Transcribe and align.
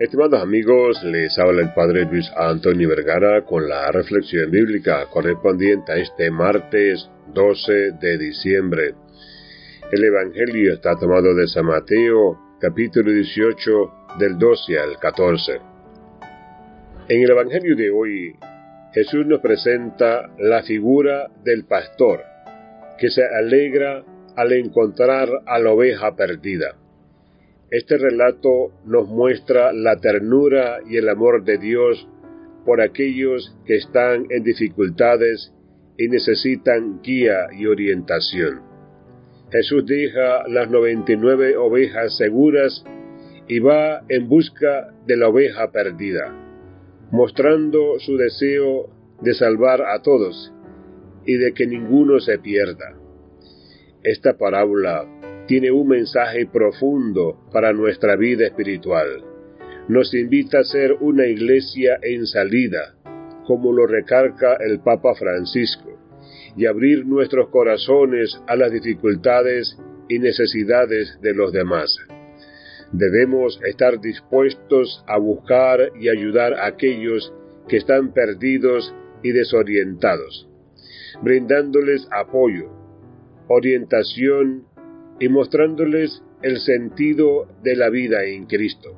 Estimados 0.00 0.40
amigos, 0.40 1.02
les 1.04 1.38
habla 1.38 1.60
el 1.60 1.74
Padre 1.74 2.06
Luis 2.06 2.26
Antonio 2.34 2.88
Vergara 2.88 3.44
con 3.44 3.68
la 3.68 3.92
reflexión 3.92 4.50
bíblica 4.50 5.04
correspondiente 5.10 5.92
a 5.92 5.96
este 5.96 6.30
martes 6.30 7.06
12 7.34 7.72
de 8.00 8.16
diciembre. 8.16 8.94
El 9.92 10.02
Evangelio 10.02 10.72
está 10.72 10.96
tomado 10.98 11.34
de 11.34 11.46
San 11.48 11.66
Mateo, 11.66 12.56
capítulo 12.58 13.12
18, 13.12 13.92
del 14.18 14.38
12 14.38 14.78
al 14.78 14.98
14. 14.98 15.60
En 17.10 17.22
el 17.22 17.30
Evangelio 17.32 17.76
de 17.76 17.90
hoy, 17.90 18.36
Jesús 18.94 19.26
nos 19.26 19.40
presenta 19.40 20.30
la 20.38 20.62
figura 20.62 21.28
del 21.44 21.66
pastor, 21.66 22.22
que 22.98 23.10
se 23.10 23.22
alegra 23.22 24.02
al 24.34 24.50
encontrar 24.54 25.28
a 25.44 25.58
la 25.58 25.72
oveja 25.72 26.16
perdida. 26.16 26.74
Este 27.70 27.96
relato 27.98 28.72
nos 28.84 29.08
muestra 29.08 29.72
la 29.72 30.00
ternura 30.00 30.78
y 30.88 30.96
el 30.96 31.08
amor 31.08 31.44
de 31.44 31.56
Dios 31.56 32.08
por 32.64 32.80
aquellos 32.80 33.56
que 33.64 33.76
están 33.76 34.26
en 34.30 34.42
dificultades 34.42 35.54
y 35.96 36.08
necesitan 36.08 37.00
guía 37.00 37.46
y 37.56 37.66
orientación. 37.66 38.62
Jesús 39.52 39.86
deja 39.86 40.48
las 40.48 40.68
99 40.68 41.56
ovejas 41.56 42.16
seguras 42.16 42.84
y 43.46 43.60
va 43.60 44.02
en 44.08 44.28
busca 44.28 44.92
de 45.06 45.16
la 45.16 45.28
oveja 45.28 45.70
perdida, 45.70 46.34
mostrando 47.12 48.00
su 48.00 48.16
deseo 48.16 48.90
de 49.20 49.34
salvar 49.34 49.82
a 49.82 50.02
todos 50.02 50.52
y 51.24 51.34
de 51.34 51.52
que 51.52 51.68
ninguno 51.68 52.18
se 52.18 52.38
pierda. 52.38 52.96
Esta 54.02 54.36
parábola 54.36 55.19
tiene 55.50 55.72
un 55.72 55.88
mensaje 55.88 56.46
profundo 56.46 57.36
para 57.52 57.72
nuestra 57.72 58.14
vida 58.14 58.46
espiritual. 58.46 59.24
Nos 59.88 60.14
invita 60.14 60.60
a 60.60 60.62
ser 60.62 60.92
una 61.00 61.26
iglesia 61.26 61.98
en 62.02 62.24
salida, 62.24 62.94
como 63.48 63.72
lo 63.72 63.88
recarga 63.88 64.58
el 64.60 64.78
Papa 64.78 65.12
Francisco, 65.16 65.98
y 66.56 66.66
abrir 66.66 67.04
nuestros 67.04 67.48
corazones 67.48 68.40
a 68.46 68.54
las 68.54 68.70
dificultades 68.70 69.76
y 70.08 70.20
necesidades 70.20 71.18
de 71.20 71.34
los 71.34 71.52
demás. 71.52 71.98
Debemos 72.92 73.60
estar 73.64 74.00
dispuestos 74.00 75.02
a 75.08 75.18
buscar 75.18 75.80
y 76.00 76.10
ayudar 76.10 76.54
a 76.54 76.66
aquellos 76.66 77.34
que 77.66 77.78
están 77.78 78.12
perdidos 78.12 78.94
y 79.24 79.32
desorientados, 79.32 80.48
brindándoles 81.24 82.06
apoyo, 82.12 82.70
orientación 83.48 84.69
y 85.20 85.28
mostrándoles 85.28 86.22
el 86.42 86.58
sentido 86.58 87.46
de 87.62 87.76
la 87.76 87.90
vida 87.90 88.24
en 88.24 88.46
Cristo. 88.46 88.96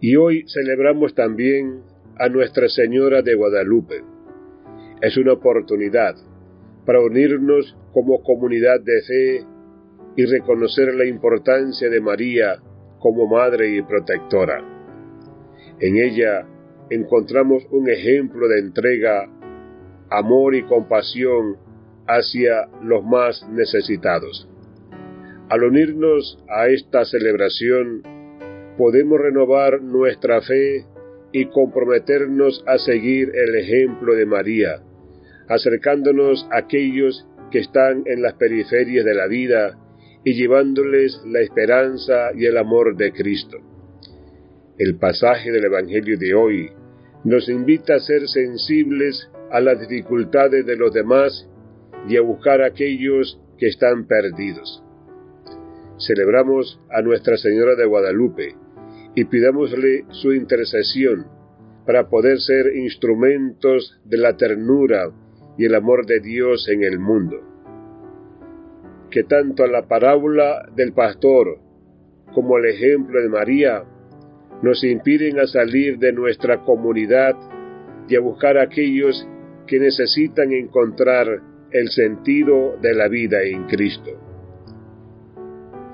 Y 0.00 0.16
hoy 0.16 0.44
celebramos 0.48 1.14
también 1.14 1.82
a 2.18 2.28
Nuestra 2.28 2.68
Señora 2.68 3.22
de 3.22 3.36
Guadalupe. 3.36 4.02
Es 5.00 5.16
una 5.16 5.34
oportunidad 5.34 6.16
para 6.84 7.00
unirnos 7.00 7.76
como 7.92 8.20
comunidad 8.22 8.80
de 8.80 9.02
fe 9.02 9.46
y 10.16 10.24
reconocer 10.24 10.92
la 10.94 11.06
importancia 11.06 11.88
de 11.88 12.00
María 12.00 12.60
como 12.98 13.28
madre 13.28 13.76
y 13.76 13.82
protectora. 13.82 14.64
En 15.78 15.96
ella 15.96 16.44
encontramos 16.90 17.64
un 17.70 17.88
ejemplo 17.88 18.48
de 18.48 18.58
entrega, 18.58 19.28
amor 20.10 20.56
y 20.56 20.64
compasión 20.64 21.56
hacia 22.08 22.68
los 22.82 23.04
más 23.04 23.48
necesitados. 23.50 24.48
Al 25.50 25.64
unirnos 25.64 26.38
a 26.46 26.68
esta 26.68 27.06
celebración, 27.06 28.02
podemos 28.76 29.18
renovar 29.18 29.80
nuestra 29.80 30.42
fe 30.42 30.84
y 31.32 31.46
comprometernos 31.46 32.62
a 32.66 32.76
seguir 32.76 33.32
el 33.34 33.54
ejemplo 33.54 34.14
de 34.14 34.26
María, 34.26 34.82
acercándonos 35.48 36.46
a 36.50 36.58
aquellos 36.58 37.26
que 37.50 37.60
están 37.60 38.02
en 38.04 38.20
las 38.20 38.34
periferias 38.34 39.06
de 39.06 39.14
la 39.14 39.26
vida 39.26 39.78
y 40.22 40.34
llevándoles 40.34 41.18
la 41.24 41.40
esperanza 41.40 42.30
y 42.34 42.44
el 42.44 42.58
amor 42.58 42.96
de 42.98 43.12
Cristo. 43.12 43.56
El 44.76 44.98
pasaje 44.98 45.50
del 45.50 45.64
Evangelio 45.64 46.18
de 46.18 46.34
hoy 46.34 46.70
nos 47.24 47.48
invita 47.48 47.94
a 47.94 48.00
ser 48.00 48.28
sensibles 48.28 49.30
a 49.50 49.60
las 49.60 49.80
dificultades 49.80 50.66
de 50.66 50.76
los 50.76 50.92
demás 50.92 51.48
y 52.06 52.18
a 52.18 52.20
buscar 52.20 52.60
a 52.60 52.66
aquellos 52.66 53.40
que 53.56 53.68
están 53.68 54.06
perdidos 54.06 54.84
celebramos 55.98 56.80
a 56.90 57.02
Nuestra 57.02 57.36
Señora 57.36 57.74
de 57.74 57.86
Guadalupe 57.86 58.54
y 59.14 59.24
pidámosle 59.24 60.04
su 60.10 60.32
intercesión 60.32 61.26
para 61.86 62.08
poder 62.08 62.38
ser 62.38 62.76
instrumentos 62.76 63.98
de 64.04 64.18
la 64.18 64.36
ternura 64.36 65.10
y 65.56 65.64
el 65.64 65.74
amor 65.74 66.06
de 66.06 66.20
Dios 66.20 66.68
en 66.68 66.84
el 66.84 66.98
mundo. 66.98 67.40
Que 69.10 69.24
tanto 69.24 69.66
la 69.66 69.88
parábola 69.88 70.68
del 70.76 70.92
pastor 70.92 71.58
como 72.34 72.58
el 72.58 72.66
ejemplo 72.66 73.20
de 73.22 73.28
María 73.28 73.84
nos 74.62 74.84
impiden 74.84 75.38
a 75.38 75.46
salir 75.46 75.98
de 75.98 76.12
nuestra 76.12 76.62
comunidad 76.62 77.36
y 78.08 78.16
a 78.16 78.20
buscar 78.20 78.58
a 78.58 78.64
aquellos 78.64 79.26
que 79.66 79.78
necesitan 79.78 80.52
encontrar 80.52 81.42
el 81.70 81.88
sentido 81.88 82.76
de 82.80 82.94
la 82.94 83.08
vida 83.08 83.42
en 83.42 83.64
Cristo. 83.64 84.27